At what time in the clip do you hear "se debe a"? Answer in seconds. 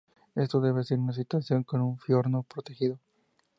0.59-0.83